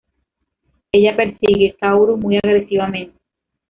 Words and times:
Ella 0.91 1.15
persigue 1.15 1.75
Kaoru 1.79 2.17
muy 2.17 2.39
agresivamente. 2.43 3.19